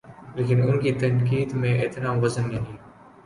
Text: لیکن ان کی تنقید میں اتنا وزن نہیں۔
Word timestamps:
لیکن 0.35 0.61
ان 0.61 0.79
کی 0.79 0.91
تنقید 0.93 1.53
میں 1.53 1.73
اتنا 1.81 2.11
وزن 2.11 2.49
نہیں۔ 2.49 2.77